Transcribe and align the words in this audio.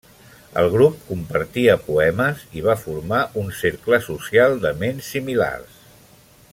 El 0.59 0.69
grup 0.75 0.95
compartia 1.09 1.75
poemes 1.89 2.41
i 2.59 2.63
va 2.69 2.77
formar 2.85 3.21
un 3.43 3.53
cercle 3.61 4.01
social 4.09 4.59
de 4.65 4.73
ments 4.81 5.15
similars. 5.17 5.79